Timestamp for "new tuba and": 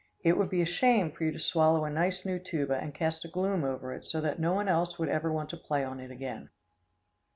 2.25-2.91